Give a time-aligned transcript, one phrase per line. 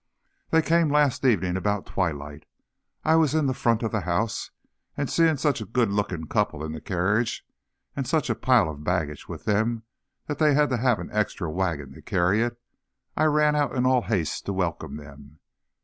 [0.49, 2.47] They came last evening about twilight.
[3.05, 4.49] I was in the front of the house,
[4.97, 7.45] and seeing such a good looking couple in the carriage,
[7.95, 9.83] and such a pile of baggage with them
[10.25, 12.59] that they had to have an extra wagon to carry it,
[13.15, 15.37] I ran out in all haste to welcome them.